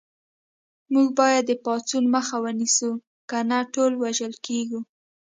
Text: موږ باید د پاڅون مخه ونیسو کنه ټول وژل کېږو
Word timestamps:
موږ 0.93 1.07
باید 1.19 1.43
د 1.47 1.51
پاڅون 1.65 2.03
مخه 2.15 2.35
ونیسو 2.43 2.89
کنه 3.29 3.57
ټول 3.73 3.91
وژل 4.03 4.33
کېږو 4.45 4.79